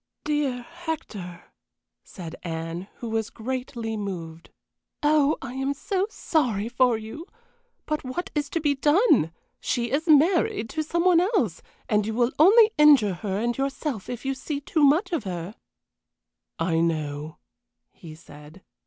[0.23, 1.43] "Dear Hector!"
[2.03, 4.49] said Anne, who was greatly moved.
[5.03, 7.27] "Oh, I am so sorry for you!
[7.85, 9.31] But what is to be done?
[9.59, 14.25] She is married to somebody else, and you will only injure her and yourself if
[14.25, 15.53] you see too much of her."
[16.57, 17.37] "I know,"
[17.91, 18.63] he said.